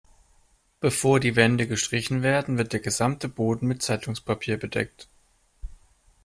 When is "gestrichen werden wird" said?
1.67-2.73